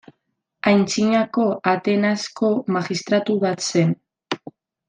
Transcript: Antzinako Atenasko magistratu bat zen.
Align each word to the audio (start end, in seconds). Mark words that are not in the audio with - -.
Antzinako 0.71 1.45
Atenasko 1.73 2.49
magistratu 2.79 3.39
bat 3.47 3.65
zen. 3.71 3.97